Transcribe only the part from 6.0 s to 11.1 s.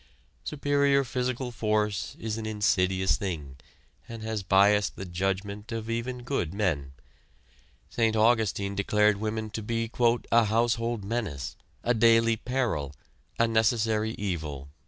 good men. St. Augustine declared woman to be "a household